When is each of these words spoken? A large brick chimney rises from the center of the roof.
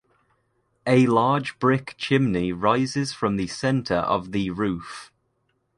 A 0.87 1.05
large 1.05 1.59
brick 1.59 1.93
chimney 1.95 2.51
rises 2.51 3.13
from 3.13 3.35
the 3.37 3.45
center 3.45 3.97
of 3.97 4.31
the 4.31 4.49
roof. 4.49 5.11